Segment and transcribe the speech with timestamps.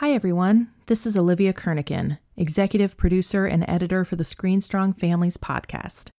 [0.00, 0.68] Hi, everyone.
[0.88, 6.10] This is Olivia Kernigan, executive producer and editor for the Screen Strong Families podcast.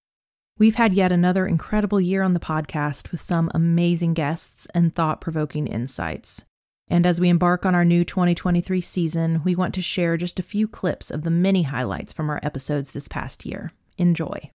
[0.58, 5.22] We've had yet another incredible year on the podcast with some amazing guests and thought
[5.22, 6.44] provoking insights.
[6.88, 10.44] And as we embark on our new 2023 season, we want to share just a
[10.44, 13.74] few clips of the many highlights from our episodes this past year.
[14.00, 14.50] Enjoy.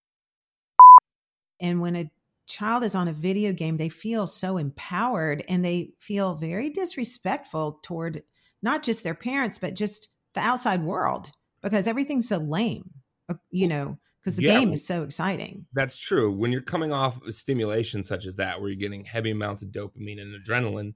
[1.60, 2.10] And when a
[2.48, 7.78] child is on a video game, they feel so empowered and they feel very disrespectful
[7.84, 8.24] toward
[8.62, 11.30] not just their parents, but just the outside world
[11.62, 12.90] because everything's so lame,
[13.28, 15.66] uh, you know, because the yeah, game is so exciting.
[15.72, 16.32] That's true.
[16.32, 19.70] When you're coming off a stimulation such as that, where you're getting heavy amounts of
[19.70, 20.94] dopamine and adrenaline,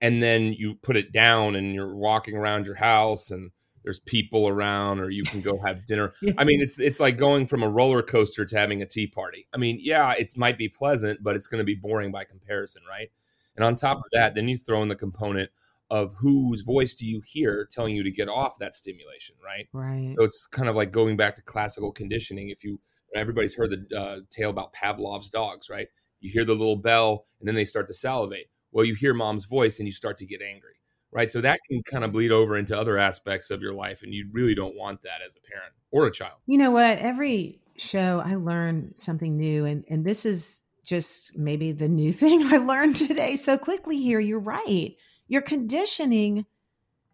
[0.00, 3.50] and then you put it down and you're walking around your house and
[3.84, 6.12] there's people around or you can go have dinner.
[6.22, 6.32] yeah.
[6.38, 9.46] I mean, it's it's like going from a roller coaster to having a tea party.
[9.52, 12.82] I mean, yeah, it might be pleasant, but it's going to be boring by comparison,
[12.88, 13.10] right?
[13.56, 15.50] And on top of that, then you throw in the component
[15.92, 19.68] of whose voice do you hear telling you to get off that stimulation, right?
[19.74, 20.14] Right.
[20.16, 22.48] So it's kind of like going back to classical conditioning.
[22.48, 22.80] If you
[23.14, 25.86] everybody's heard the uh, tale about Pavlov's dogs, right?
[26.20, 28.46] You hear the little bell and then they start to salivate.
[28.72, 30.76] Well, you hear mom's voice and you start to get angry,
[31.10, 31.30] right?
[31.30, 34.30] So that can kind of bleed over into other aspects of your life, and you
[34.32, 36.38] really don't want that as a parent or a child.
[36.46, 37.00] You know what?
[37.00, 42.50] Every show I learn something new, and and this is just maybe the new thing
[42.50, 44.20] I learned today so quickly here.
[44.20, 44.96] You're right
[45.32, 46.44] you're conditioning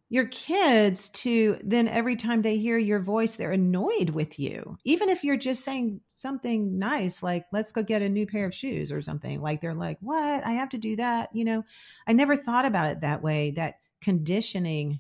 [0.09, 4.77] your kids to then every time they hear your voice they're annoyed with you.
[4.83, 8.53] Even if you're just saying something nice like let's go get a new pair of
[8.53, 10.45] shoes or something like they're like what?
[10.45, 11.65] I have to do that you know?
[12.09, 14.99] I never thought about it that way that conditioning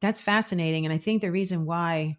[0.00, 2.16] that's fascinating and i think the reason why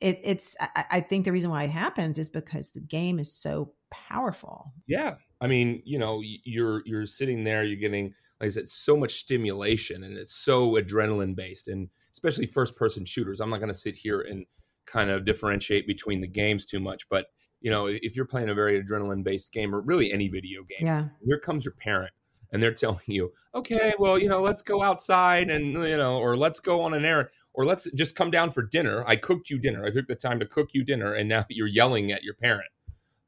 [0.00, 3.32] it, it's I, I think the reason why it happens is because the game is
[3.32, 4.72] so powerful.
[4.86, 5.14] Yeah.
[5.40, 9.20] I mean you know you're you're sitting there you're getting like I said, so much
[9.20, 13.40] stimulation and it's so adrenaline based, and especially first person shooters.
[13.40, 14.44] I'm not going to sit here and
[14.86, 17.26] kind of differentiate between the games too much, but
[17.60, 20.86] you know, if you're playing a very adrenaline based game or really any video game,
[20.86, 21.08] yeah.
[21.24, 22.12] here comes your parent
[22.52, 26.36] and they're telling you, okay, well, you know, let's go outside and, you know, or
[26.36, 29.02] let's go on an errand or let's just come down for dinner.
[29.06, 29.86] I cooked you dinner.
[29.86, 31.14] I took the time to cook you dinner.
[31.14, 32.68] And now you're yelling at your parent,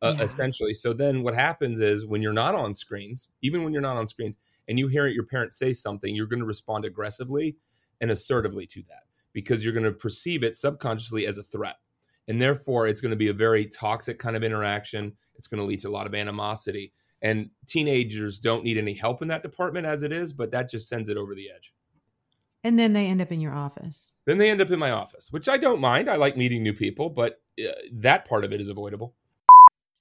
[0.03, 0.25] uh, yeah.
[0.25, 0.75] essentially.
[0.75, 4.07] So then what happens is when you're not on screens, even when you're not on
[4.07, 4.37] screens,
[4.69, 7.57] and you hear your parents say something, you're going to respond aggressively
[8.01, 11.77] and assertively to that because you're going to perceive it subconsciously as a threat.
[12.29, 15.13] And therefore, it's going to be a very toxic kind of interaction.
[15.37, 16.93] It's going to lead to a lot of animosity.
[17.23, 20.89] And teenagers don't need any help in that department as it is, but that just
[20.89, 21.73] sends it over the edge.
[22.65, 24.17] And then they end up in your office.
[24.25, 26.09] Then they end up in my office, which I don't mind.
[26.09, 29.15] I like meeting new people, but uh, that part of it is avoidable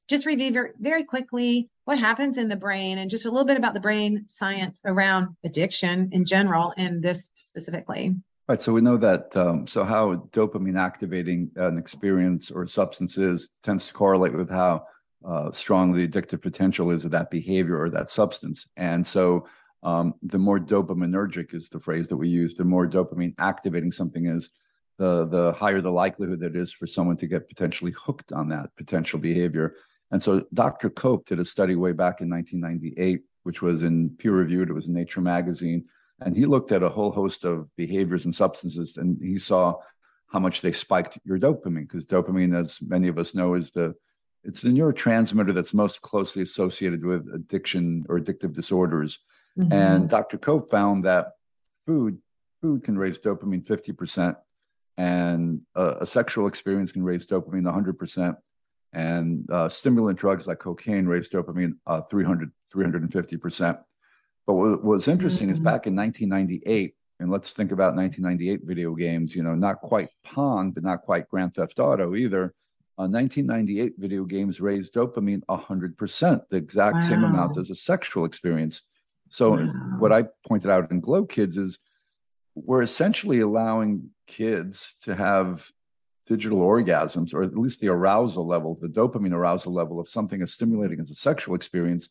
[0.08, 3.58] just review very, very quickly what happens in the brain and just a little bit
[3.58, 8.16] about the brain science around addiction in general and this specifically.
[8.48, 8.60] Right.
[8.60, 9.36] So we know that.
[9.36, 14.86] Um, so how dopamine activating an experience or substance is tends to correlate with how
[15.28, 18.68] uh, strong the addictive potential is of that behavior or that substance.
[18.78, 19.48] And so
[19.82, 24.28] um, the more dopaminergic is the phrase that we use, the more dopamine activating something
[24.28, 24.50] is,
[24.98, 28.74] the the higher the likelihood that is for someone to get potentially hooked on that
[28.78, 29.76] potential behavior.
[30.16, 30.90] And so Dr.
[30.90, 34.70] Koepp did a study way back in 1998, which was in peer reviewed.
[34.70, 35.84] It was in Nature magazine.
[36.22, 39.76] And he looked at a whole host of behaviors and substances, and he saw
[40.28, 43.94] how much they spiked your dopamine, because dopamine, as many of us know, is the
[44.46, 49.20] it's the neurotransmitter that's most closely associated with addiction or addictive disorders.
[49.60, 49.74] Mm-hmm.
[49.74, 50.38] And Dr.
[50.38, 51.34] Koepp found that
[51.86, 52.20] food
[52.62, 54.38] food can raise dopamine 50%,
[54.96, 58.38] and a, a sexual experience can raise dopamine 100%,
[58.94, 63.80] and uh, stimulant drugs like cocaine raise dopamine uh, 300, 350%.
[64.48, 65.54] But what was interesting mm-hmm.
[65.54, 70.10] is back in 1998, and let's think about 1998 video games, you know, not quite
[70.24, 72.54] Pong, but not quite Grand Theft Auto either.
[72.98, 77.02] Uh, 1998 video games raised dopamine 100%, the exact wow.
[77.02, 78.84] same amount as a sexual experience.
[79.30, 79.68] So, wow.
[80.00, 81.78] what I pointed out in Glow Kids is
[82.54, 85.70] we're essentially allowing kids to have
[86.28, 90.52] digital orgasms, or at least the arousal level, the dopamine arousal level of something as
[90.52, 92.10] stimulating as a sexual experience.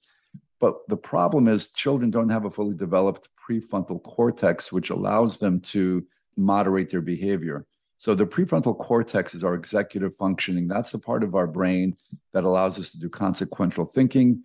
[0.61, 5.61] But the problem is, children don't have a fully developed prefrontal cortex, which allows them
[5.61, 6.06] to
[6.37, 7.66] moderate their behavior.
[7.99, 10.69] So, the prefrontal cortex is our executive functioning.
[10.69, 11.96] That's the part of our brain
[12.32, 14.43] that allows us to do consequential thinking.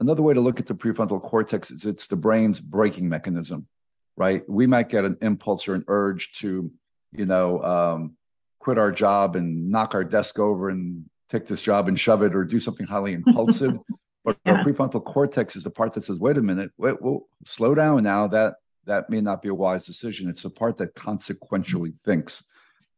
[0.00, 3.66] Another way to look at the prefrontal cortex is it's the brain's braking mechanism,
[4.16, 4.42] right?
[4.48, 6.70] We might get an impulse or an urge to,
[7.12, 8.16] you know, um,
[8.62, 12.34] quit our job and knock our desk over and take this job and shove it
[12.34, 13.74] or do something highly impulsive.
[14.24, 14.52] but yeah.
[14.52, 18.02] our prefrontal cortex is the part that says, wait a minute, wait, well, slow down
[18.04, 18.28] now.
[18.28, 18.54] That
[18.84, 20.28] that may not be a wise decision.
[20.28, 22.44] It's the part that consequentially thinks.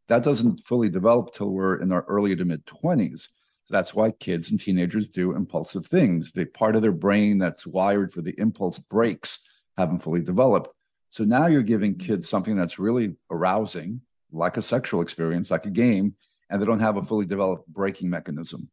[0.09, 3.29] That doesn't fully develop till we're in our early to mid 20s.
[3.67, 6.33] So that's why kids and teenagers do impulsive things.
[6.33, 9.41] The part of their brain that's wired for the impulse brakes
[9.79, 10.69] haven't fully developed.
[11.09, 14.03] So now you're giving kids something that's really arousing,
[14.35, 16.15] like a sexual experience, like a game,
[16.51, 18.69] and they don't have a fully developed braking mechanism.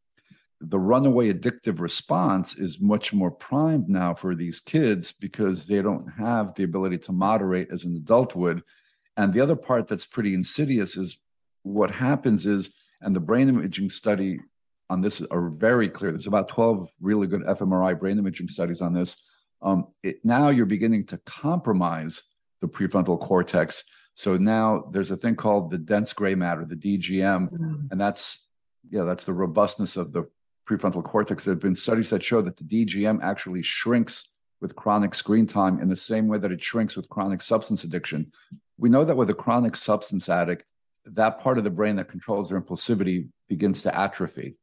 [0.60, 6.06] The runaway addictive response is much more primed now for these kids because they don't
[6.08, 8.62] have the ability to moderate as an adult would.
[9.16, 11.18] And the other part that's pretty insidious is
[11.62, 14.38] what happens is, and the brain imaging study
[14.88, 16.12] on this are very clear.
[16.12, 19.16] There's about 12 really good fMRI brain imaging studies on this.
[19.60, 22.22] Um, it, now you're beginning to compromise
[22.60, 23.82] the prefrontal cortex
[24.14, 27.90] so now there's a thing called the dense gray matter, the DGM, mm.
[27.90, 28.46] and that's
[28.90, 30.28] yeah, that's the robustness of the
[30.68, 31.44] prefrontal cortex.
[31.44, 34.28] There have been studies that show that the DGM actually shrinks
[34.60, 38.30] with chronic screen time in the same way that it shrinks with chronic substance addiction.
[38.78, 40.64] We know that with a chronic substance addict,
[41.04, 44.56] that part of the brain that controls their impulsivity begins to atrophy.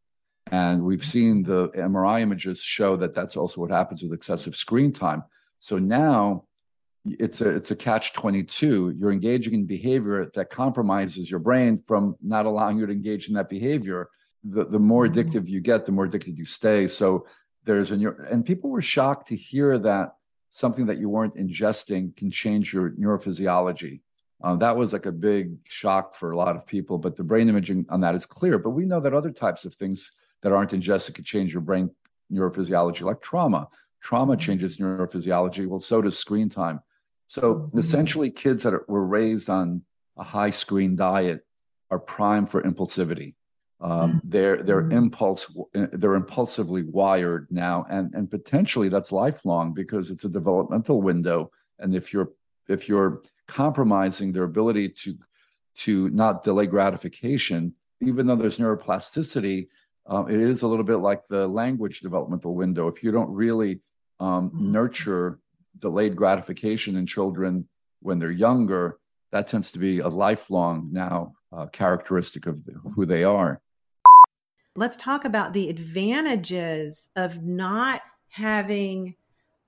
[0.52, 4.94] And we've seen the MRI images show that that's also what happens with excessive screen
[4.94, 5.24] time.
[5.60, 6.45] So now
[7.19, 12.15] it's a it's a catch 22 you're engaging in behavior that compromises your brain from
[12.21, 14.09] not allowing you to engage in that behavior.
[14.44, 15.19] The, the more mm-hmm.
[15.19, 16.88] addictive you get the more addicted you stay.
[16.88, 17.27] So
[17.65, 17.95] there's a
[18.29, 20.15] and people were shocked to hear that
[20.50, 24.01] something that you weren't ingesting can change your neurophysiology.
[24.41, 27.50] Uh, that was like a big shock for a lot of people but the brain
[27.50, 28.57] imaging on that is clear.
[28.57, 30.11] But we know that other types of things
[30.41, 31.91] that aren't ingested could change your brain
[32.31, 33.67] neurophysiology like trauma.
[34.01, 34.39] Trauma mm-hmm.
[34.39, 35.67] changes neurophysiology.
[35.67, 36.79] Well so does screen time
[37.30, 37.78] so mm-hmm.
[37.78, 39.84] essentially, kids that are, were raised on
[40.18, 41.46] a high screen diet
[41.92, 43.36] are primed for impulsivity.
[43.80, 44.18] Um, mm-hmm.
[44.24, 44.98] They're they're mm-hmm.
[44.98, 51.52] impulse they're impulsively wired now, and and potentially that's lifelong because it's a developmental window.
[51.78, 52.31] And if you're
[52.68, 55.16] if you're compromising their ability to
[55.84, 59.68] to not delay gratification, even though there's neuroplasticity,
[60.08, 62.88] um, it is a little bit like the language developmental window.
[62.88, 63.81] If you don't really
[64.20, 64.72] um, mm-hmm.
[64.72, 65.40] nurture
[65.80, 67.68] delayed gratification in children
[68.02, 69.00] when they're younger,
[69.31, 72.62] that tends to be a lifelong now uh, characteristic of
[72.96, 73.62] who they are.
[74.76, 79.16] Let's talk about the advantages of not having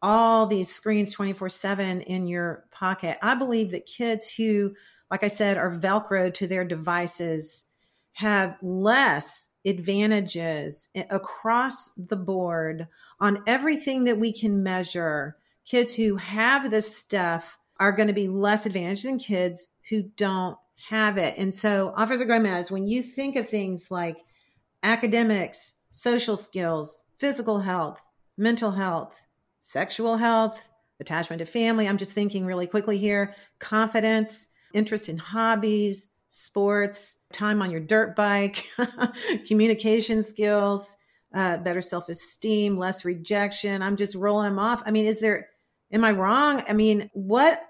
[0.01, 3.17] all these screens 24 7 in your pocket.
[3.21, 4.73] I believe that kids who,
[5.09, 7.67] like I said, are Velcro to their devices
[8.13, 12.87] have less advantages across the board
[13.19, 18.27] on everything that we can measure kids who have this stuff are going to be
[18.27, 20.57] less advantaged than kids who don't
[20.89, 21.37] have it.
[21.37, 24.17] And so, Officer Gomez, when you think of things like
[24.83, 29.25] academics, social skills, physical health, mental health,
[29.59, 30.69] sexual health,
[30.99, 37.61] attachment to family, I'm just thinking really quickly here, confidence, interest in hobbies, sports, time
[37.61, 38.67] on your dirt bike,
[39.47, 40.97] communication skills,
[41.33, 43.81] uh, better self esteem, less rejection.
[43.81, 44.81] I'm just rolling them off.
[44.85, 45.47] I mean, is there
[45.91, 46.63] Am I wrong?
[46.67, 47.61] I mean, what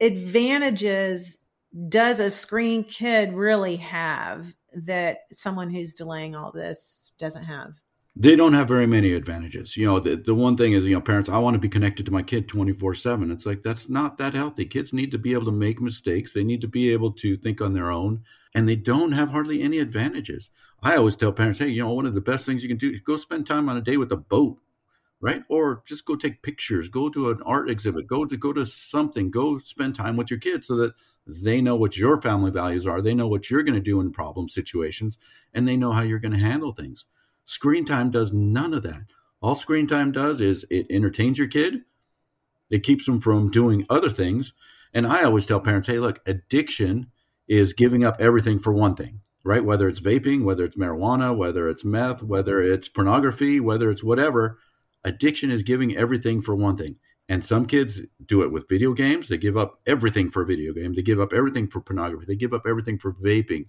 [0.00, 1.46] advantages
[1.88, 7.74] does a screen kid really have that someone who's delaying all this doesn't have?
[8.18, 9.76] They don't have very many advantages.
[9.76, 12.06] You know, the, the one thing is, you know, parents, I want to be connected
[12.06, 13.30] to my kid 24 7.
[13.30, 14.64] It's like, that's not that healthy.
[14.64, 16.32] Kids need to be able to make mistakes.
[16.32, 18.22] They need to be able to think on their own,
[18.54, 20.48] and they don't have hardly any advantages.
[20.82, 22.90] I always tell parents, hey, you know, one of the best things you can do
[22.90, 24.58] is go spend time on a day with a boat
[25.20, 25.42] right?
[25.48, 29.30] Or just go take pictures go to an art exhibit go to go to something
[29.30, 30.94] go spend time with your kids so that
[31.26, 34.12] they know what your family values are they know what you're going to do in
[34.12, 35.18] problem situations
[35.54, 37.06] and they know how you're going to handle things.
[37.44, 39.04] Screen time does none of that.
[39.40, 41.82] All screen time does is it entertains your kid
[42.70, 44.52] it keeps them from doing other things
[44.92, 47.10] and i always tell parents hey look addiction
[47.48, 49.64] is giving up everything for one thing right?
[49.64, 54.58] Whether it's vaping whether it's marijuana whether it's meth whether it's pornography whether it's whatever
[55.06, 56.96] addiction is giving everything for one thing.
[57.28, 59.28] And some kids do it with video games.
[59.28, 60.94] They give up everything for a video game.
[60.94, 62.26] They give up everything for pornography.
[62.26, 63.66] They give up everything for vaping,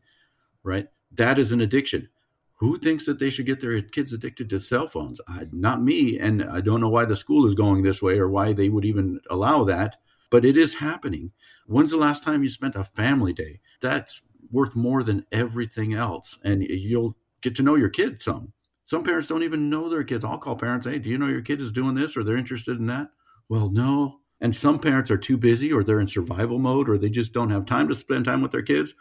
[0.64, 0.88] right?
[1.12, 2.10] That is an addiction.
[2.56, 5.22] Who thinks that they should get their kids addicted to cell phones?
[5.28, 6.20] I, not me.
[6.20, 8.86] And I don't know why the school is going this way or why they would
[8.86, 9.98] even allow that,
[10.32, 11.32] but it is happening.
[11.68, 13.60] When's the last time you spent a family day?
[13.82, 16.40] That's worth more than everything else.
[16.44, 18.54] And you'll get to know your kid some.
[18.88, 20.24] Some parents don't even know their kids.
[20.24, 22.80] I'll call parents, hey, do you know your kid is doing this or they're interested
[22.80, 23.10] in that?
[23.50, 24.22] Well, no.
[24.40, 27.50] And some parents are too busy or they're in survival mode or they just don't
[27.50, 28.96] have time to spend time with their kids.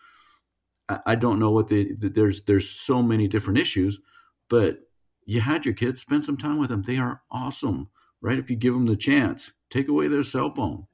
[0.88, 4.00] I, I don't know what the, the, there's there's so many different issues,
[4.50, 4.81] but
[5.25, 6.83] you had your kids spend some time with them.
[6.83, 7.88] They are awesome,
[8.21, 8.40] right?
[8.40, 10.88] If you give them the chance, take away their cell phone.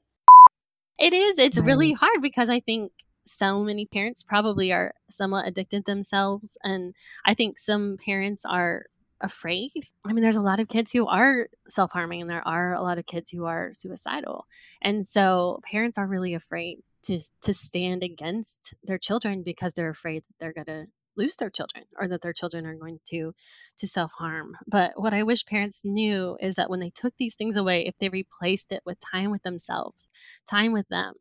[0.99, 1.39] It is.
[1.39, 2.05] It's really mm-hmm.
[2.05, 2.91] hard because I think
[3.25, 6.57] so many parents probably are somewhat addicted themselves.
[6.63, 6.93] And
[7.25, 8.85] I think some parents are
[9.21, 9.71] afraid.
[10.05, 12.81] I mean, there's a lot of kids who are self harming, and there are a
[12.81, 14.45] lot of kids who are suicidal.
[14.81, 20.23] And so parents are really afraid to, to stand against their children because they're afraid
[20.23, 23.33] that they're going to lose their children or that their children are going to
[23.77, 24.55] to self harm.
[24.67, 27.95] But what I wish parents knew is that when they took these things away, if
[27.99, 30.09] they replaced it with time with themselves,
[30.49, 31.13] time with them,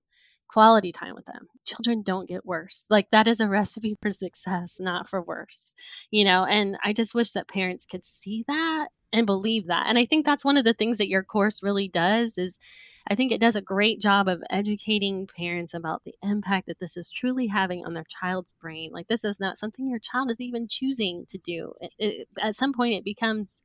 [0.53, 2.87] quality time with them, children don't get worse.
[2.91, 5.75] Like that is a recipe for success, not for worse.
[6.11, 9.87] You know, and I just wish that parents could see that and believe that.
[9.89, 12.59] And I think that's one of the things that your course really does is
[13.07, 16.97] I think it does a great job of educating parents about the impact that this
[16.97, 18.91] is truly having on their child's brain.
[18.93, 21.75] Like this is not something your child is even choosing to do.
[21.81, 23.63] It, it, at some point, it becomes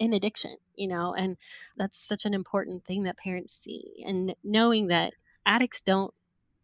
[0.00, 1.36] an addiction, you know, and
[1.76, 4.02] that's such an important thing that parents see.
[4.06, 5.12] And knowing that
[5.44, 6.12] addicts don't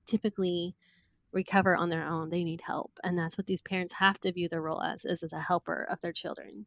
[0.06, 0.74] typically
[1.32, 4.48] recover on their own, they need help, and that's what these parents have to view
[4.48, 6.66] their role as, is as a helper of their children.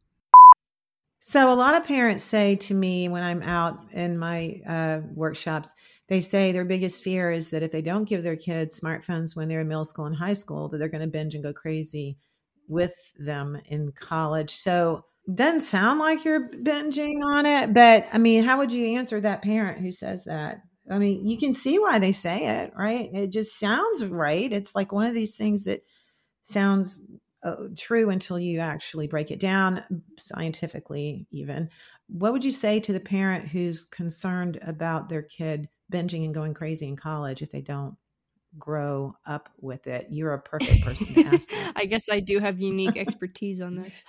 [1.22, 5.74] So a lot of parents say to me when I'm out in my uh, workshops,
[6.08, 9.46] they say their biggest fear is that if they don't give their kids smartphones when
[9.46, 12.16] they're in middle school and high school, that they're going to binge and go crazy
[12.68, 14.50] with them in college.
[14.50, 19.20] So doesn't sound like you're binging on it, but I mean, how would you answer
[19.20, 20.62] that parent who says that?
[20.90, 23.08] I mean, you can see why they say it, right?
[23.12, 24.52] It just sounds right.
[24.52, 25.82] It's like one of these things that
[26.42, 27.00] sounds
[27.42, 29.82] uh, true until you actually break it down
[30.18, 31.70] scientifically even
[32.08, 36.52] what would you say to the parent who's concerned about their kid binging and going
[36.52, 37.96] crazy in college if they don't
[38.58, 41.50] grow up with it you're a perfect person to ask.
[41.76, 44.02] I guess I do have unique expertise on this.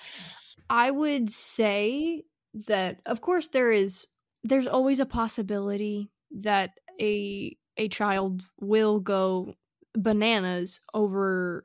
[0.69, 2.23] I would say
[2.67, 4.07] that of course there is
[4.43, 6.09] there's always a possibility
[6.39, 9.53] that a a child will go
[9.93, 11.63] bananas over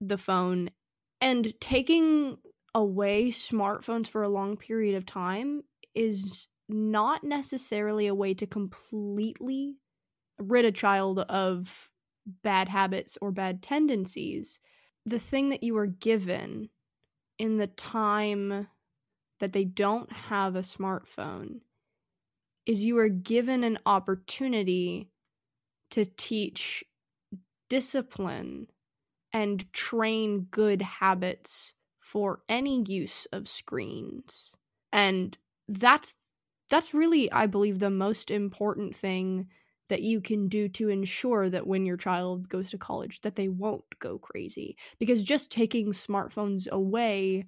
[0.00, 0.70] the phone
[1.20, 2.38] and taking
[2.74, 5.62] away smartphones for a long period of time
[5.94, 9.76] is not necessarily a way to completely
[10.38, 11.90] rid a child of
[12.42, 14.60] bad habits or bad tendencies.
[15.06, 16.68] The thing that you are given
[17.38, 18.68] in the time
[19.40, 21.60] that they don't have a smartphone
[22.66, 25.10] is you are given an opportunity
[25.92, 26.84] to teach
[27.68, 28.68] discipline
[29.32, 34.54] and train good habits for any use of screens.
[34.92, 35.36] And
[35.68, 36.16] that's
[36.70, 39.48] that's really I believe the most important thing
[39.88, 43.48] that you can do to ensure that when your child goes to college that they
[43.48, 47.46] won't go crazy because just taking smartphones away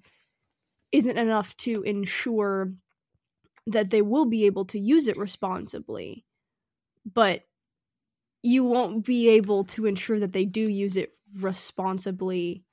[0.91, 2.73] isn't enough to ensure
[3.67, 6.25] that they will be able to use it responsibly
[7.05, 7.43] but
[8.41, 12.63] you won't be able to ensure that they do use it responsibly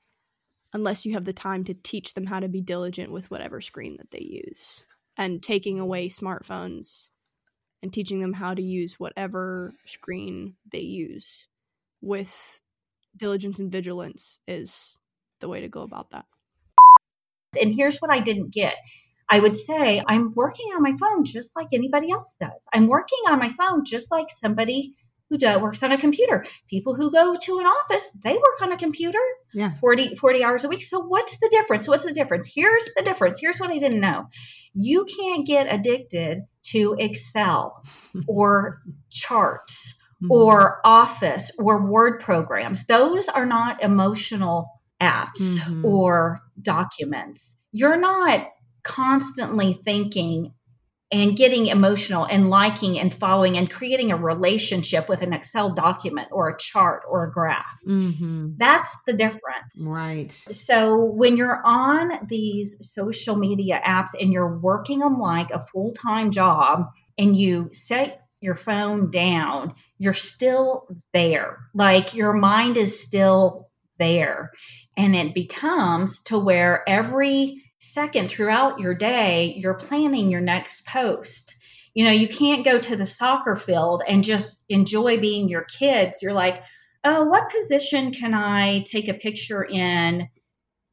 [0.72, 3.96] unless you have the time to teach them how to be diligent with whatever screen
[3.96, 4.84] that they use
[5.16, 7.10] and taking away smartphones
[7.82, 11.48] and teaching them how to use whatever screen they use
[12.00, 12.60] with
[13.16, 14.98] diligence and vigilance is
[15.40, 16.26] the way to go about that.
[17.60, 18.74] And here's what I didn't get.
[19.28, 22.60] I would say, I'm working on my phone just like anybody else does.
[22.72, 24.94] I'm working on my phone just like somebody
[25.28, 26.46] who does, works on a computer.
[26.70, 29.18] People who go to an office, they work on a computer
[29.52, 30.84] yeah 40, 40 hours a week.
[30.84, 31.88] So what's the difference?
[31.88, 32.48] What's the difference?
[32.54, 33.40] Here's the difference.
[33.40, 34.28] Here's what I didn't know.
[34.74, 37.82] You can't get addicted to Excel
[38.28, 40.28] or charts Mhm.
[40.30, 42.86] or Office or Word programs.
[42.86, 45.84] Those are not emotional apps Mhm.
[45.84, 47.54] or documents.
[47.72, 48.48] You're not
[48.86, 50.52] constantly thinking
[51.12, 56.28] and getting emotional and liking and following and creating a relationship with an Excel document
[56.32, 57.80] or a chart or a graph.
[57.86, 58.54] Mhm.
[58.58, 59.80] That's the difference.
[59.80, 65.64] right So when you're on these social media apps and you're working them like a
[65.72, 71.58] full time job and you set your phone down, you're still there.
[71.72, 74.50] Like your mind is still there.
[74.96, 81.54] And it becomes to where every second throughout your day, you're planning your next post.
[81.94, 86.20] You know, you can't go to the soccer field and just enjoy being your kids.
[86.20, 86.62] You're like,
[87.04, 90.28] oh, what position can I take a picture in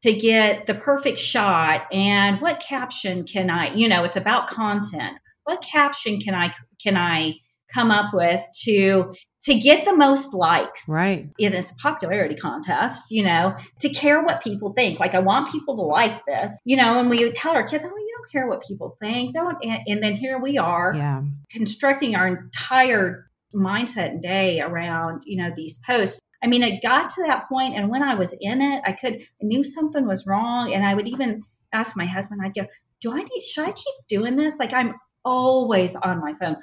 [0.03, 1.87] to get the perfect shot?
[1.91, 5.17] And what caption can I, you know, it's about content.
[5.43, 7.33] What caption can I can I
[7.73, 9.13] come up with to
[9.43, 10.87] to get the most likes?
[10.87, 14.99] right It is a popularity contest, you know, to care what people think.
[14.99, 17.89] Like I want people to like this, you know, and we tell our kids, oh,
[17.89, 19.33] you don't care what people think.
[19.33, 25.23] Don't and, and then here we are yeah constructing our entire mindset and day around,
[25.25, 26.19] you know, these posts.
[26.43, 29.13] I mean, it got to that point, and when I was in it, I could
[29.13, 32.41] I knew something was wrong, and I would even ask my husband.
[32.43, 32.67] I'd go,
[32.99, 33.41] "Do I need?
[33.41, 34.57] Should I keep doing this?
[34.57, 36.57] Like I'm always on my phone."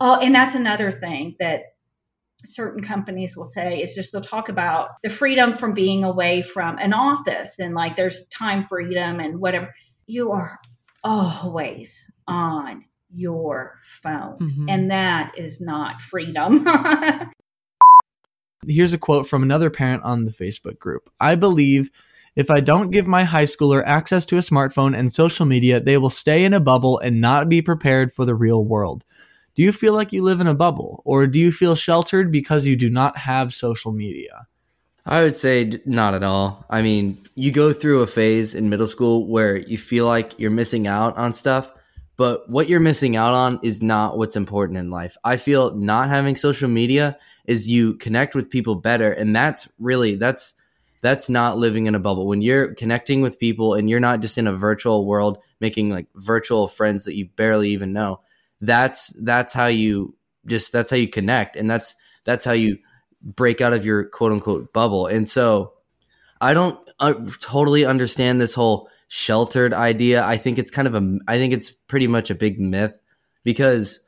[0.00, 1.62] Oh, and that's another thing that
[2.44, 6.78] certain companies will say is just they'll talk about the freedom from being away from
[6.78, 9.74] an office and like there's time freedom and whatever.
[10.06, 10.58] You are
[11.02, 14.66] always on your phone, Mhm.
[14.68, 16.66] and that is not freedom.
[18.66, 21.08] Here's a quote from another parent on the Facebook group.
[21.20, 21.90] I believe
[22.34, 25.96] if I don't give my high schooler access to a smartphone and social media, they
[25.98, 29.04] will stay in a bubble and not be prepared for the real world.
[29.56, 32.66] Do you feel like you live in a bubble, or do you feel sheltered because
[32.66, 34.46] you do not have social media?
[35.06, 36.66] I would say not at all.
[36.68, 40.50] I mean, you go through a phase in middle school where you feel like you're
[40.50, 41.72] missing out on stuff,
[42.18, 45.16] but what you're missing out on is not what's important in life.
[45.24, 50.16] I feel not having social media is you connect with people better and that's really
[50.16, 50.54] that's
[51.02, 52.26] that's not living in a bubble.
[52.26, 56.08] When you're connecting with people and you're not just in a virtual world making like
[56.16, 58.20] virtual friends that you barely even know.
[58.60, 60.14] That's that's how you
[60.46, 61.94] just that's how you connect and that's
[62.24, 62.78] that's how you
[63.22, 65.06] break out of your quote unquote bubble.
[65.06, 65.72] And so
[66.40, 70.24] I don't uh, totally understand this whole sheltered idea.
[70.24, 72.98] I think it's kind of a, I think it's pretty much a big myth
[73.44, 74.00] because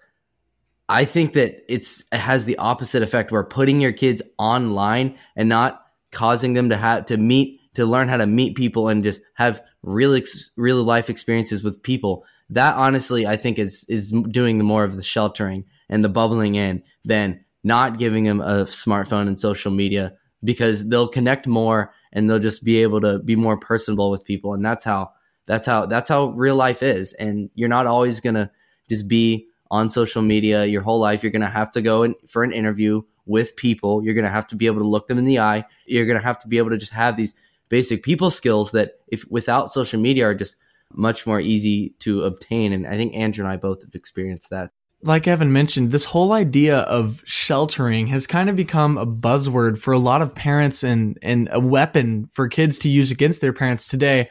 [0.88, 5.48] I think that it's, it has the opposite effect where putting your kids online and
[5.48, 9.20] not causing them to have to meet, to learn how to meet people and just
[9.34, 12.24] have real, ex, real life experiences with people.
[12.50, 16.82] That honestly, I think is, is doing more of the sheltering and the bubbling in
[17.04, 22.38] than not giving them a smartphone and social media because they'll connect more and they'll
[22.38, 24.54] just be able to be more personable with people.
[24.54, 25.12] And that's how
[25.46, 27.12] that's how that's how real life is.
[27.14, 28.50] And you're not always going to
[28.88, 31.22] just be on social media your whole life.
[31.22, 34.02] You're going to have to go in for an interview with people.
[34.02, 35.64] You're going to have to be able to look them in the eye.
[35.86, 37.34] You're going to have to be able to just have these
[37.68, 40.56] basic people skills that if without social media are just
[40.94, 44.70] much more easy to obtain and i think andrew and i both have experienced that
[45.02, 49.92] like Evan mentioned, this whole idea of sheltering has kind of become a buzzword for
[49.92, 53.88] a lot of parents and, and a weapon for kids to use against their parents
[53.88, 54.28] today.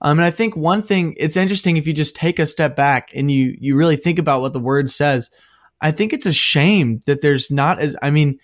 [0.00, 3.10] Um, and I think one thing, it's interesting if you just take a step back
[3.14, 5.30] and you, you really think about what the word says.
[5.80, 8.38] I think it's a shame that there's not as, I mean,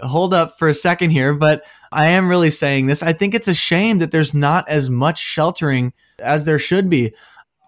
[0.00, 3.02] hold up for a second here, but I am really saying this.
[3.02, 7.14] I think it's a shame that there's not as much sheltering as there should be.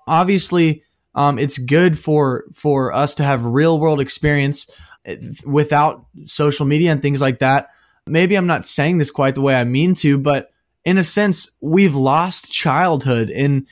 [0.06, 4.68] Obviously, um, it's good for for us to have real world experience
[5.04, 7.68] eh, without social media and things like that.
[8.06, 10.50] Maybe I'm not saying this quite the way I mean to, but
[10.84, 13.66] in a sense, we've lost childhood, and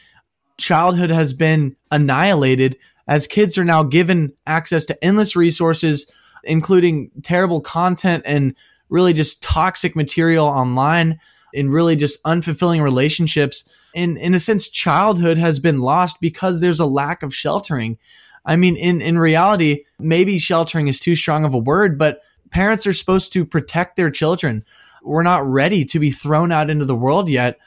[0.58, 6.06] childhood has been annihilated as kids are now given access to endless resources,
[6.44, 8.54] including terrible content and
[8.88, 11.20] really just toxic material online
[11.54, 13.64] and really just unfulfilling relationships.
[13.94, 17.98] In in a sense childhood has been lost because there's a lack of sheltering.
[18.44, 22.20] I mean in in reality maybe sheltering is too strong of a word but
[22.50, 24.64] parents are supposed to protect their children.
[25.02, 27.58] We're not ready to be thrown out into the world yet.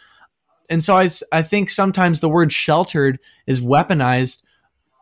[0.69, 4.41] And so I, I think sometimes the word sheltered is weaponized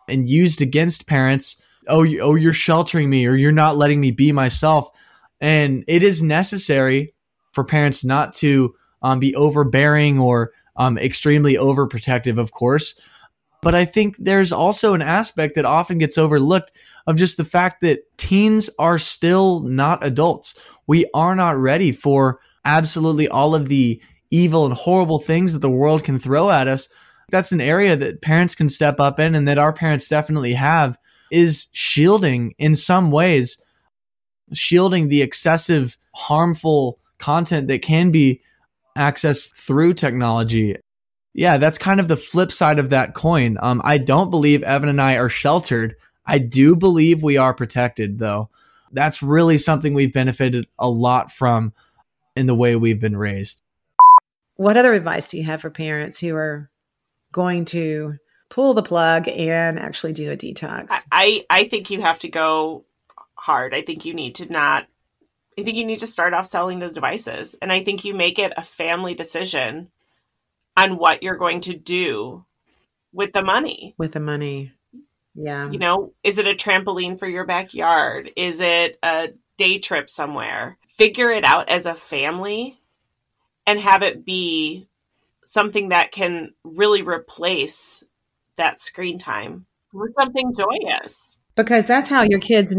[0.08, 4.11] and used against parents oh you, oh you're sheltering me or you're not letting me
[4.11, 4.89] be myself
[5.41, 7.13] and it is necessary
[7.51, 12.95] for parents not to um, be overbearing or um, extremely overprotective, of course.
[13.61, 16.71] But I think there's also an aspect that often gets overlooked
[17.07, 20.55] of just the fact that teens are still not adults.
[20.87, 25.69] We are not ready for absolutely all of the evil and horrible things that the
[25.69, 26.87] world can throw at us.
[27.29, 30.97] That's an area that parents can step up in and that our parents definitely have
[31.31, 33.57] is shielding in some ways,
[34.53, 38.41] shielding the excessive harmful content that can be
[38.97, 40.75] accessed through technology.
[41.33, 43.57] Yeah, that's kind of the flip side of that coin.
[43.61, 45.95] Um, I don't believe Evan and I are sheltered.
[46.25, 48.49] I do believe we are protected, though.
[48.91, 51.73] That's really something we've benefited a lot from
[52.35, 53.61] in the way we've been raised.
[54.55, 56.69] What other advice do you have for parents who are
[57.31, 58.15] going to
[58.49, 60.88] pull the plug and actually do a detox?
[61.12, 62.85] I, I think you have to go
[63.35, 63.73] hard.
[63.73, 64.88] I think you need to not
[65.59, 67.55] I think you need to start off selling the devices.
[67.62, 69.89] And I think you make it a family decision
[70.77, 72.45] on what you're going to do
[73.12, 73.93] with the money.
[73.97, 74.71] With the money.
[75.35, 75.69] Yeah.
[75.69, 78.31] You know, is it a trampoline for your backyard?
[78.38, 80.77] Is it a day trip somewhere?
[80.88, 82.79] Figure it out as a family
[83.67, 84.88] and have it be
[85.43, 88.03] something that can really replace
[88.60, 91.38] that screen time with something joyous.
[91.56, 92.76] Because that's how your kids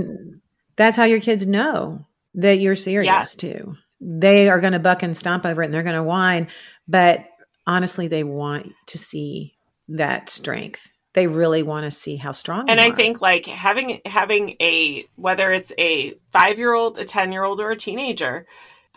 [0.77, 3.35] That's how your kids know that you're serious Yes.
[3.37, 3.75] too.
[4.01, 6.49] They are going to buck and stomp over it and they're going to whine,
[6.89, 7.27] but
[7.67, 9.55] honestly, they want to see
[9.89, 10.89] that strength.
[11.13, 12.71] They really want to see how strong.
[12.71, 12.95] and i are.
[12.97, 17.61] think like having having a whether it's a five year old a ten year old
[17.61, 18.47] or a teenager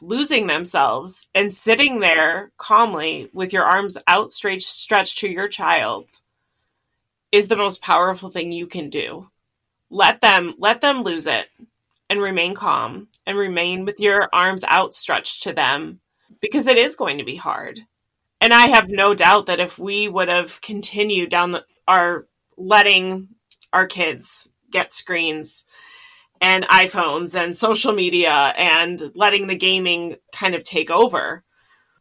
[0.01, 6.07] losing themselves and sitting there calmly with your arms outstretched stretched to your child
[7.33, 9.27] is the most powerful thing you can do
[9.89, 11.47] let them let them lose it
[12.09, 15.99] and remain calm and remain with your arms outstretched to them
[16.39, 17.81] because it is going to be hard
[18.39, 23.27] and i have no doubt that if we would have continued down the, our letting
[23.73, 25.65] our kids get screens
[26.43, 31.45] and iPhones and social media and letting the gaming kind of take over,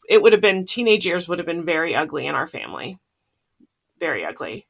[0.09, 2.99] it would have been teenage years would have been very ugly in our family.
[4.01, 4.67] Very ugly.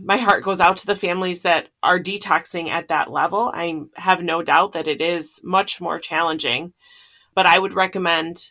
[0.00, 3.50] My heart goes out to the families that are detoxing at that level.
[3.54, 6.74] I have no doubt that it is much more challenging,
[7.34, 8.50] but I would recommend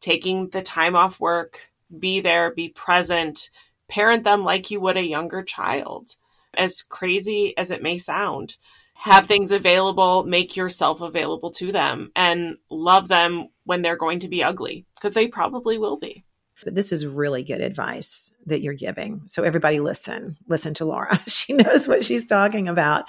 [0.00, 3.50] taking the time off work, be there, be present,
[3.88, 6.10] parent them like you would a younger child.
[6.56, 8.56] As crazy as it may sound,
[8.94, 14.28] have things available, make yourself available to them, and love them when they're going to
[14.28, 16.24] be ugly, because they probably will be.
[16.64, 19.22] This is really good advice that you're giving.
[19.26, 21.20] So everybody listen, listen to Laura.
[21.34, 23.04] She knows what she's talking about.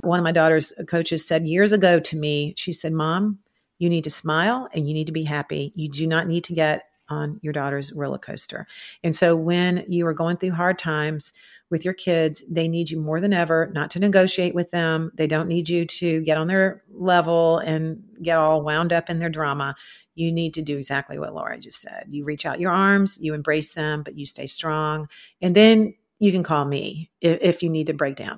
[0.00, 3.38] One of my daughter's coaches said years ago to me, she said, "Mom,
[3.78, 5.72] you need to smile and you need to be happy.
[5.74, 8.66] You do not need to get on your daughter's roller coaster."
[9.02, 11.32] And so when you are going through hard times
[11.70, 15.12] with your kids, they need you more than ever not to negotiate with them.
[15.14, 19.18] They don't need you to get on their level and get all wound up in
[19.18, 19.76] their drama
[20.18, 22.06] you need to do exactly what Laura just said.
[22.10, 25.08] You reach out your arms, you embrace them, but you stay strong.
[25.40, 28.36] And then you can call me if, if you need to break down.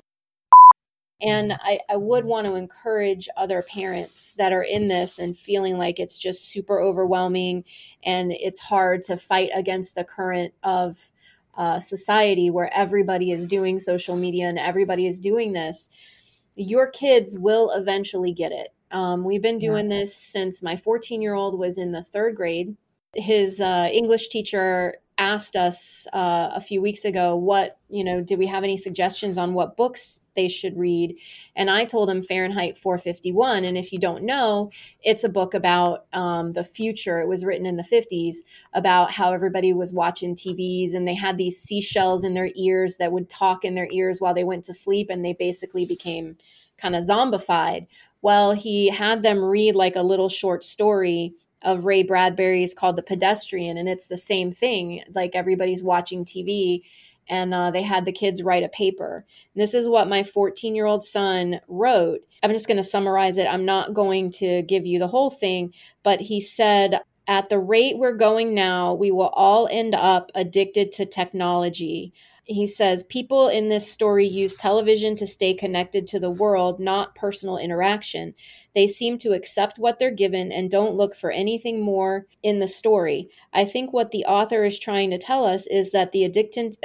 [1.23, 5.77] And I, I would want to encourage other parents that are in this and feeling
[5.77, 7.63] like it's just super overwhelming
[8.03, 10.99] and it's hard to fight against the current of
[11.55, 15.89] uh, society where everybody is doing social media and everybody is doing this.
[16.55, 18.69] Your kids will eventually get it.
[18.91, 22.75] Um, we've been doing this since my 14 year old was in the third grade.
[23.15, 28.39] His uh, English teacher asked us uh, a few weeks ago what you know did
[28.39, 31.15] we have any suggestions on what books they should read?
[31.55, 34.71] And i told him fahrenheit 451 and if you don't know
[35.03, 37.19] it's a book about um, the future.
[37.19, 38.37] It was written in the 50s
[38.73, 43.11] about how everybody was watching tvs and they had these seashells in their ears that
[43.11, 46.35] would talk in their ears while they went to sleep and they basically became
[46.77, 47.85] kind of zombified
[48.21, 53.03] well he had them read like a little short story of Ray Bradbury's called The
[53.03, 55.03] Pedestrian, and it's the same thing.
[55.13, 56.81] Like everybody's watching TV,
[57.27, 59.25] and uh, they had the kids write a paper.
[59.53, 62.21] And this is what my 14 year old son wrote.
[62.43, 63.45] I'm just going to summarize it.
[63.45, 67.97] I'm not going to give you the whole thing, but he said, At the rate
[67.97, 72.13] we're going now, we will all end up addicted to technology.
[72.51, 77.15] He says people in this story use television to stay connected to the world, not
[77.15, 78.33] personal interaction.
[78.75, 82.67] They seem to accept what they're given and don't look for anything more in the
[82.67, 83.29] story.
[83.53, 86.75] I think what the author is trying to tell us is that the addiction,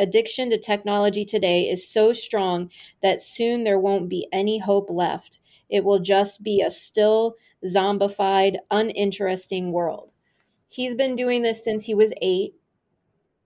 [0.50, 2.70] to technology today is so strong
[3.02, 5.40] that soon there won't be any hope left.
[5.68, 10.12] It will just be a still, zombified, uninteresting world.
[10.68, 12.54] He's been doing this since he was eight,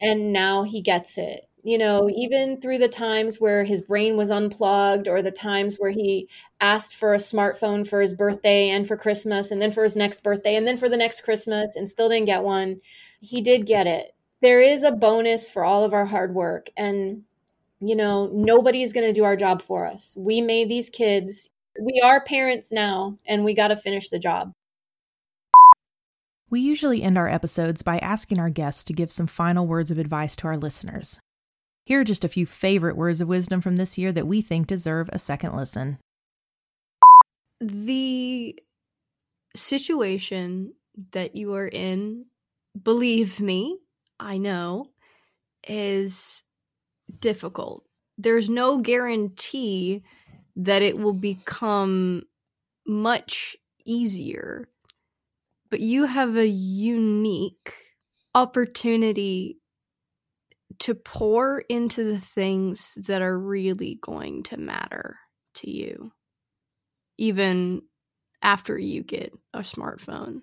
[0.02, 4.30] and now he gets it you know, even through the times where his brain was
[4.30, 6.28] unplugged or the times where he
[6.60, 10.22] asked for a smartphone for his birthday and for Christmas and then for his next
[10.22, 12.80] birthday and then for the next Christmas and still didn't get one,
[13.20, 14.14] he did get it.
[14.40, 16.70] There is a bonus for all of our hard work.
[16.76, 17.24] And,
[17.80, 20.14] you know, nobody's going to do our job for us.
[20.16, 21.50] We made these kids.
[21.80, 24.52] We are parents now, and we got to finish the job.
[26.48, 29.98] We usually end our episodes by asking our guests to give some final words of
[29.98, 31.20] advice to our listeners.
[31.90, 34.68] Here are just a few favorite words of wisdom from this year that we think
[34.68, 35.98] deserve a second listen.
[37.60, 38.56] The
[39.56, 40.74] situation
[41.10, 42.26] that you are in,
[42.80, 43.80] believe me,
[44.20, 44.90] I know,
[45.66, 46.44] is
[47.18, 47.82] difficult.
[48.16, 50.04] There's no guarantee
[50.54, 52.22] that it will become
[52.86, 54.68] much easier,
[55.70, 57.74] but you have a unique
[58.32, 59.59] opportunity
[60.80, 65.18] to pour into the things that are really going to matter
[65.54, 66.12] to you,
[67.18, 67.82] even
[68.42, 70.40] after you get a smartphone.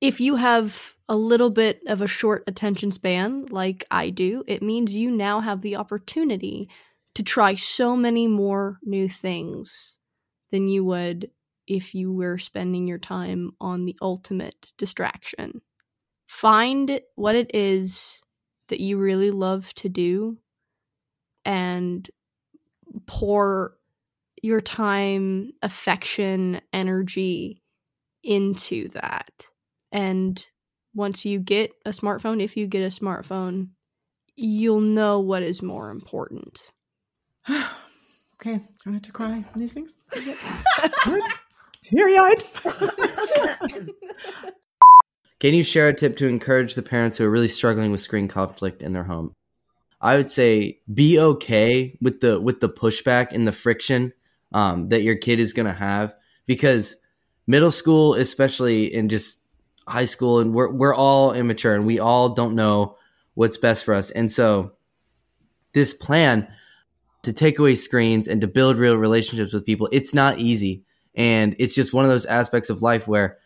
[0.00, 4.62] If you have a little bit of a short attention span, like I do, it
[4.62, 6.68] means you now have the opportunity
[7.14, 9.98] to try so many more new things
[10.50, 11.30] than you would
[11.66, 15.60] if you were spending your time on the ultimate distraction.
[16.26, 18.20] Find what it is
[18.70, 20.38] that you really love to do
[21.44, 22.10] and
[23.06, 23.76] pour
[24.42, 27.62] your time, affection, energy
[28.22, 29.46] into that.
[29.92, 30.44] And
[30.94, 33.68] once you get a smartphone, if you get a smartphone,
[34.36, 36.72] you'll know what is more important.
[37.50, 39.96] okay, I don't have to cry on these things.
[41.82, 42.42] Teary eyed.
[45.40, 48.28] Can you share a tip to encourage the parents who are really struggling with screen
[48.28, 49.34] conflict in their home?
[50.02, 54.12] I would say be okay with the with the pushback and the friction
[54.52, 56.14] um, that your kid is going to have
[56.46, 56.94] because
[57.46, 59.38] middle school, especially in just
[59.88, 62.96] high school, and we're we're all immature and we all don't know
[63.34, 64.10] what's best for us.
[64.10, 64.72] And so,
[65.72, 66.48] this plan
[67.22, 70.82] to take away screens and to build real relationships with people, it's not easy,
[71.14, 73.38] and it's just one of those aspects of life where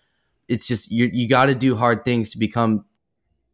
[0.49, 2.85] it's just you you got to do hard things to become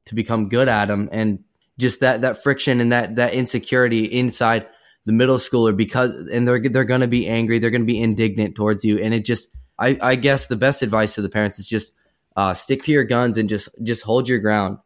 [0.07, 1.45] to become good at them, and
[1.79, 4.67] just that that friction and that that insecurity inside
[5.07, 8.01] the middle schooler because and they're they're going to be angry they're going to be
[8.01, 8.99] indignant towards you.
[8.99, 9.49] And it just
[9.79, 11.95] I, I guess the best advice to the parents is just
[12.37, 14.79] uh, stick to your guns and just just hold your ground.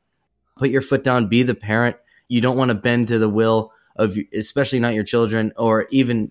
[0.57, 1.97] Put your foot down be the parent.
[2.29, 6.31] You don't want to bend to the will of especially not your children or even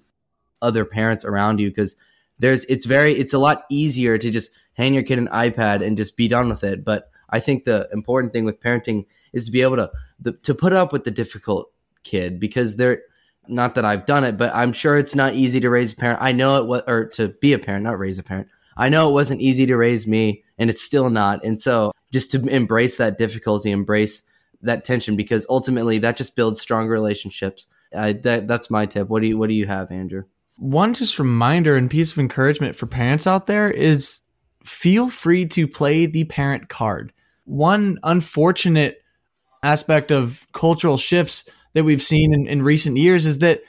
[0.61, 1.95] other parents around you because
[2.39, 5.97] there's it's very it's a lot easier to just hand your kid an ipad and
[5.97, 9.51] just be done with it but i think the important thing with parenting is to
[9.51, 11.71] be able to the, to put up with the difficult
[12.03, 13.01] kid because they're
[13.47, 16.19] not that I've done it, but I'm sure it's not easy to raise a parent.
[16.21, 18.47] I know it was, or to be a parent, not raise a parent.
[18.77, 21.43] I know it wasn't easy to raise me, and it's still not.
[21.43, 24.21] And so, just to embrace that difficulty, embrace
[24.61, 27.67] that tension, because ultimately that just builds stronger relationships.
[27.95, 29.09] I, that that's my tip.
[29.09, 30.23] What do you What do you have, Andrew?
[30.57, 34.19] One just reminder and piece of encouragement for parents out there is
[34.63, 37.13] feel free to play the parent card.
[37.45, 39.03] One unfortunate
[39.61, 43.61] aspect of cultural shifts that we've seen in, in recent years is that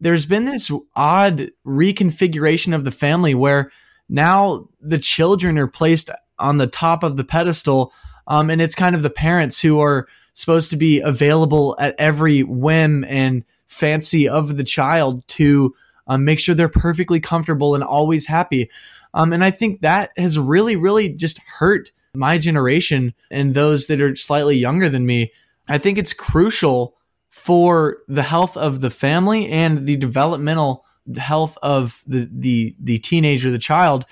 [0.00, 3.70] there's been this odd reconfiguration of the family where
[4.08, 7.92] now the children are placed on the top of the pedestal
[8.26, 12.42] um, and it's kind of the parents who are supposed to be available at every
[12.42, 15.74] whim and fancy of the child to
[16.06, 18.70] um, make sure they're perfectly comfortable and always happy
[19.14, 24.00] um, and i think that has really really just hurt my generation and those that
[24.00, 25.32] are slightly younger than me
[25.68, 26.96] I think it's crucial
[27.28, 30.84] for the health of the family and the developmental
[31.16, 34.04] health of the the the teenager, the child,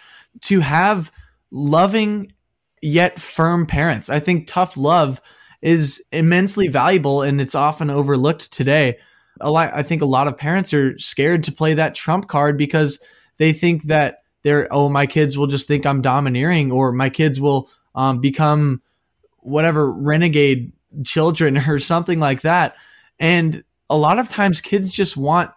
[0.42, 1.12] to have
[1.50, 2.32] loving
[2.82, 4.08] yet firm parents.
[4.08, 5.20] I think tough love
[5.60, 8.96] is immensely valuable and it's often overlooked today.
[9.40, 12.56] A lot, I think a lot of parents are scared to play that trump card
[12.56, 12.98] because
[13.36, 17.40] they think that they're oh my kids will just think I'm domineering or my kids
[17.40, 18.83] will um, become
[19.38, 20.72] whatever renegade
[21.05, 22.76] children or something like that.
[23.18, 25.50] And a lot of times kids just want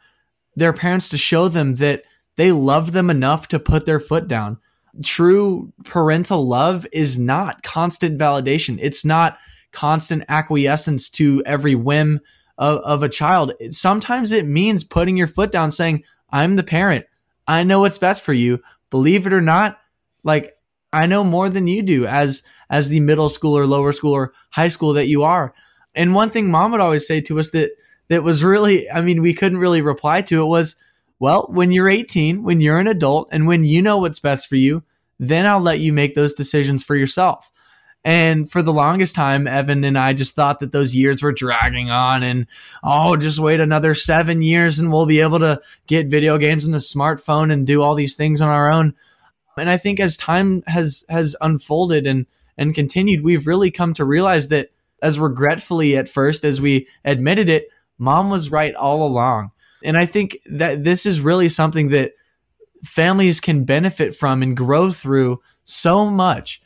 [0.56, 2.04] their parents to show them that
[2.36, 4.58] they love them enough to put their foot down.
[5.04, 8.80] True parental love is not constant validation.
[8.82, 9.38] It's not
[9.72, 12.20] constant acquiescence to every whim
[12.58, 13.54] of, of a child.
[13.70, 17.06] Sometimes it means putting your foot down, saying, I'm the parent.
[17.48, 18.62] I know what's best for you.
[18.90, 19.80] Believe it or not,
[20.24, 20.54] like
[20.92, 24.34] I know more than you do as as the middle school or lower school or
[24.52, 25.54] high school that you are.
[25.96, 27.72] And one thing mom would always say to us that
[28.10, 30.76] that was really I mean we couldn't really reply to it was
[31.20, 34.58] well, when you're 18, when you're an adult and when you know what's best for
[34.58, 34.84] you,
[35.20, 37.50] then I'll let you make those decisions for yourself.
[38.06, 41.90] And for the longest time, Evan and I just thought that those years were dragging
[41.90, 42.48] on and,
[42.84, 46.76] oh, just wait another seven years and we'll be able to get video games and
[46.76, 48.94] a smartphone and do all these things on our own.
[49.56, 52.26] And I think as time has has unfolded and
[52.58, 54.70] and continued, we've really come to realize that
[55.02, 59.52] as regretfully at first as we admitted it, mom was right all along.
[59.84, 62.14] And I think that this is really something that
[62.84, 66.62] families can benefit from and grow through so much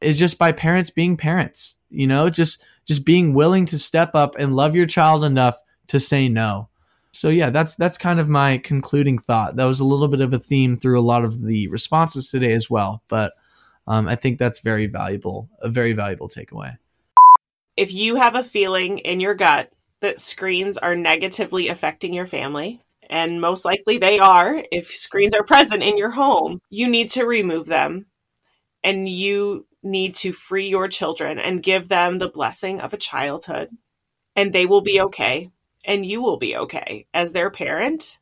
[0.00, 4.34] is just by parents being parents, you know, just just being willing to step up
[4.38, 5.58] and love your child enough
[5.88, 6.68] to say no.
[7.12, 9.56] So yeah, that's that's kind of my concluding thought.
[9.56, 12.52] That was a little bit of a theme through a lot of the responses today
[12.52, 13.32] as well, but
[13.86, 16.76] um, I think that's very valuable, a very valuable takeaway.
[17.76, 22.82] If you have a feeling in your gut that screens are negatively affecting your family,
[23.08, 27.24] and most likely they are, if screens are present in your home, you need to
[27.24, 28.06] remove them,
[28.84, 33.70] and you need to free your children and give them the blessing of a childhood,
[34.34, 35.50] and they will be okay
[35.84, 38.18] and you will be okay as their parent.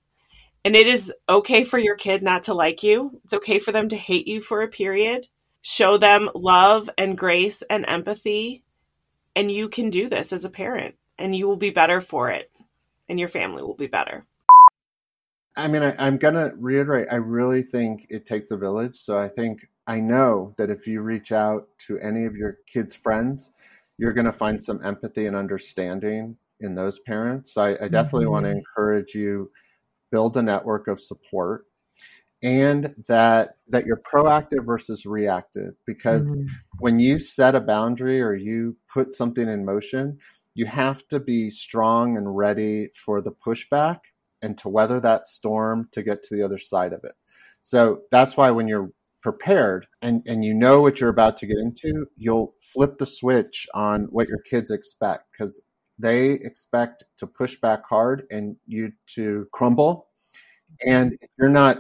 [0.64, 3.21] And it is okay for your kid not to like you.
[3.25, 5.27] It's okay for them to hate you for a period.
[5.62, 8.64] Show them love and grace and empathy.
[9.35, 12.51] And you can do this as a parent, and you will be better for it,
[13.09, 14.25] and your family will be better.
[15.55, 18.97] I mean, I, I'm going to reiterate, I really think it takes a village.
[18.97, 22.94] So I think I know that if you reach out to any of your kids'
[22.94, 23.53] friends,
[23.99, 27.57] you're going to find some empathy and understanding in those parents.
[27.57, 28.33] I, I definitely mm-hmm.
[28.33, 29.51] want to encourage you
[30.11, 31.64] build a network of support
[32.42, 36.46] and that that you're proactive versus reactive because mm-hmm.
[36.79, 40.18] when you set a boundary or you put something in motion
[40.55, 44.01] you have to be strong and ready for the pushback
[44.42, 47.14] and to weather that storm to get to the other side of it
[47.62, 48.90] so that's why when you're
[49.27, 53.67] prepared and, and you know what you're about to get into you'll flip the switch
[53.75, 55.67] on what your kids expect because
[55.99, 60.07] they expect to push back hard and you to crumble.
[60.87, 61.79] And if you're not,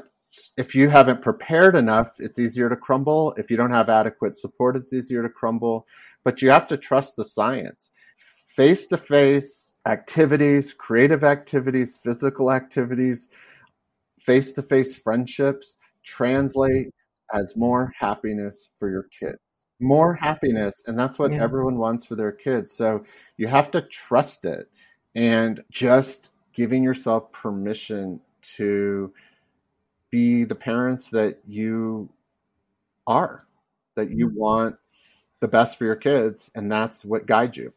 [0.56, 3.32] if you haven't prepared enough, it's easier to crumble.
[3.36, 5.86] If you don't have adequate support, it's easier to crumble.
[6.24, 7.92] But you have to trust the science.
[8.56, 13.28] Face to face activities, creative activities, physical activities,
[14.18, 16.94] face to face friendships translate
[17.32, 21.42] as more happiness for your kids more happiness and that's what yeah.
[21.42, 23.02] everyone wants for their kids so
[23.36, 24.68] you have to trust it
[25.14, 29.12] and just giving yourself permission to
[30.10, 32.08] be the parents that you
[33.06, 33.42] are
[33.94, 34.38] that you mm-hmm.
[34.38, 34.76] want
[35.40, 37.72] the best for your kids and that's what guides you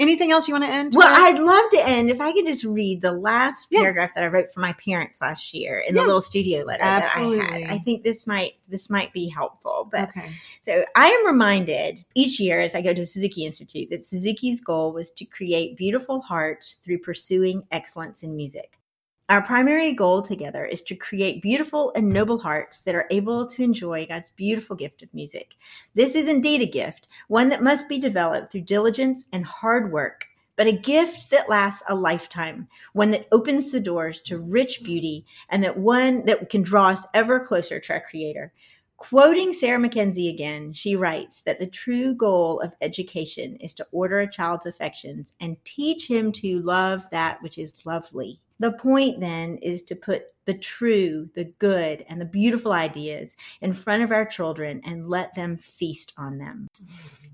[0.00, 0.94] Anything else you want to end?
[0.94, 3.80] Well, I'd love to end if I could just read the last yeah.
[3.80, 6.00] paragraph that I wrote for my parents last year in yeah.
[6.00, 7.38] the little studio letter Absolutely.
[7.38, 7.70] that I had.
[7.70, 9.88] I think this might this might be helpful.
[9.92, 10.30] But okay.
[10.62, 14.92] so I am reminded each year as I go to Suzuki Institute that Suzuki's goal
[14.92, 18.79] was to create beautiful hearts through pursuing excellence in music.
[19.30, 23.62] Our primary goal together is to create beautiful and noble hearts that are able to
[23.62, 25.52] enjoy God's beautiful gift of music.
[25.94, 30.26] This is indeed a gift, one that must be developed through diligence and hard work,
[30.56, 35.24] but a gift that lasts a lifetime, one that opens the doors to rich beauty,
[35.48, 38.52] and that one that can draw us ever closer to our Creator.
[38.96, 44.18] Quoting Sarah Mackenzie again, she writes that the true goal of education is to order
[44.18, 48.40] a child's affections and teach him to love that which is lovely.
[48.60, 53.72] The point then is to put the true, the good, and the beautiful ideas in
[53.72, 56.68] front of our children and let them feast on them.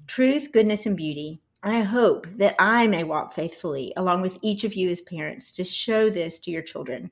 [0.06, 1.40] Truth, goodness, and beauty.
[1.64, 5.64] I hope that I may walk faithfully along with each of you as parents to
[5.64, 7.10] show this to your children.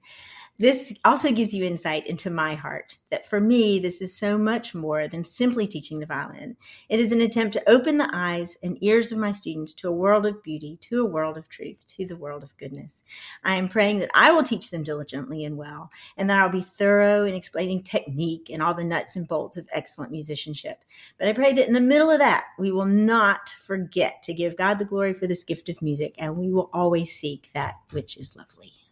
[0.56, 4.72] This also gives you insight into my heart that for me, this is so much
[4.72, 6.56] more than simply teaching the violin.
[6.88, 9.92] It is an attempt to open the eyes and ears of my students to a
[9.92, 13.02] world of beauty, to a world of truth, to the world of goodness.
[13.42, 16.62] I am praying that I will teach them diligently and well, and that I'll be
[16.62, 20.84] thorough in explaining technique and all the nuts and bolts of excellent musicianship.
[21.18, 24.56] But I pray that in the middle of that, we will not forget to give
[24.56, 28.16] God the glory for this gift of music, and we will always seek that which
[28.16, 28.83] is lovely.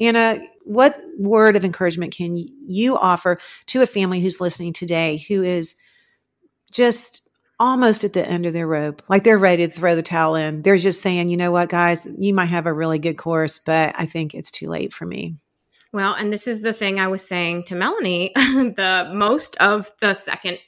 [0.00, 5.42] Anna, what word of encouragement can you offer to a family who's listening today who
[5.42, 5.76] is
[6.72, 7.28] just
[7.60, 9.02] almost at the end of their rope?
[9.08, 10.62] Like they're ready to throw the towel in.
[10.62, 13.94] They're just saying, you know what, guys, you might have a really good course, but
[13.98, 15.36] I think it's too late for me.
[15.92, 18.32] Well, and this is the thing I was saying to Melanie.
[18.36, 20.58] the most of the second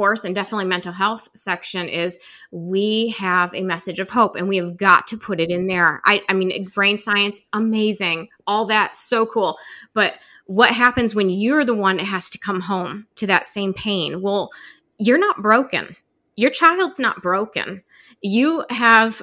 [0.00, 2.18] course and definitely mental health section is
[2.50, 6.00] we have a message of hope and we have got to put it in there.
[6.06, 9.58] I, I mean, brain science, amazing, all that, so cool.
[9.92, 13.74] But what happens when you're the one that has to come home to that same
[13.74, 14.22] pain?
[14.22, 14.48] Well,
[14.96, 15.94] you're not broken.
[16.34, 17.82] Your child's not broken
[18.22, 19.22] you have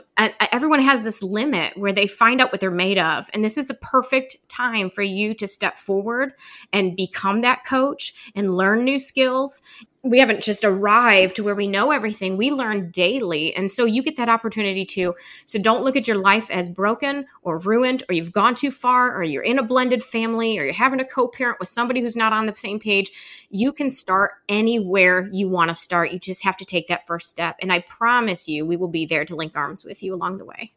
[0.51, 3.69] everyone has this limit where they find out what they're made of and this is
[3.69, 6.33] a perfect time for you to step forward
[6.73, 9.61] and become that coach and learn new skills
[10.03, 12.37] we haven't just arrived to where we know everything.
[12.37, 13.55] We learn daily.
[13.55, 15.15] And so you get that opportunity too.
[15.45, 19.15] So don't look at your life as broken or ruined or you've gone too far
[19.15, 22.33] or you're in a blended family or you're having a co-parent with somebody who's not
[22.33, 23.47] on the same page.
[23.49, 26.11] You can start anywhere you want to start.
[26.11, 27.57] You just have to take that first step.
[27.61, 30.45] And I promise you, we will be there to link arms with you along the
[30.45, 30.73] way.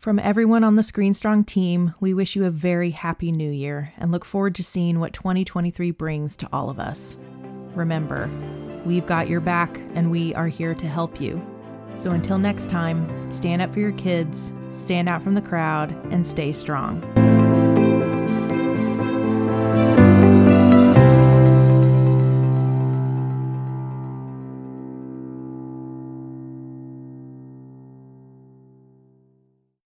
[0.00, 4.10] From everyone on the ScreenStrong team, we wish you a very happy new year and
[4.10, 7.18] look forward to seeing what 2023 brings to all of us.
[7.74, 8.30] Remember,
[8.86, 11.44] we've got your back and we are here to help you.
[11.96, 16.26] So until next time, stand up for your kids, stand out from the crowd, and
[16.26, 17.02] stay strong.